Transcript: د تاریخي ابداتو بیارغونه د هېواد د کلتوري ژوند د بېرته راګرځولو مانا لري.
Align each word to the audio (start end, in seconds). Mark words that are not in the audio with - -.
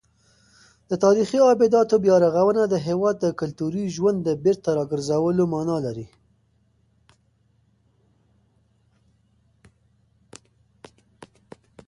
د 0.89 0.91
تاریخي 1.03 1.39
ابداتو 1.53 1.95
بیارغونه 2.05 2.61
د 2.67 2.75
هېواد 2.87 3.15
د 3.21 3.25
کلتوري 3.39 3.83
ژوند 3.95 4.17
د 4.23 4.29
بېرته 4.43 4.69
راګرځولو 4.77 5.43
مانا 5.53 5.77
لري. 5.85 6.07